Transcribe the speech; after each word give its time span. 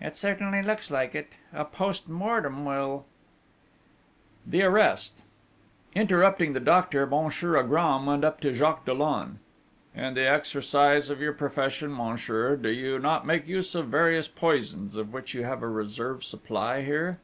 'It 0.00 0.16
certainly 0.16 0.62
looks 0.62 0.90
like 0.90 1.14
it.... 1.14 1.32
A 1.52 1.66
post 1.66 2.08
mortem 2.08 2.64
will...' 2.64 3.04
The 4.50 4.62
Arrest 4.62 5.22
Interrupting 5.94 6.54
the 6.54 6.60
doctor, 6.60 7.06
Monsieur 7.06 7.58
Agram 7.62 8.06
went 8.06 8.24
up 8.24 8.40
to 8.40 8.54
Jacques 8.54 8.86
Dollon: 8.86 9.38
'In 9.94 10.14
the 10.14 10.26
exercise 10.26 11.10
of 11.10 11.20
your 11.20 11.34
profession, 11.34 11.94
monsieur, 11.94 12.56
do 12.56 12.70
you 12.70 12.98
not 12.98 13.26
make 13.26 13.46
use 13.46 13.74
of 13.74 13.88
various 13.88 14.28
poisons, 14.28 14.96
of 14.96 15.12
which 15.12 15.34
you 15.34 15.44
have 15.44 15.62
a 15.62 15.68
reserve 15.68 16.24
supply 16.24 16.80
here?' 16.82 17.18